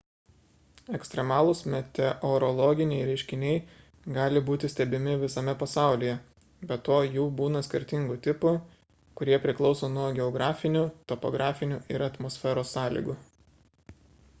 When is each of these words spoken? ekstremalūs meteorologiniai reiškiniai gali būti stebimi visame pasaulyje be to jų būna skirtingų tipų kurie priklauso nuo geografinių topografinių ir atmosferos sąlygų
ekstremalūs 0.97 1.59
meteorologiniai 1.73 3.03
reiškiniai 3.09 3.59
gali 4.15 4.41
būti 4.47 4.71
stebimi 4.75 5.13
visame 5.25 5.55
pasaulyje 5.61 6.15
be 6.73 6.79
to 6.89 6.97
jų 7.19 7.27
būna 7.43 7.63
skirtingų 7.69 8.17
tipų 8.31 8.55
kurie 9.21 9.41
priklauso 9.47 9.91
nuo 10.01 10.09
geografinių 10.21 10.85
topografinių 11.15 11.81
ir 11.97 12.07
atmosferos 12.11 12.73
sąlygų 12.79 13.19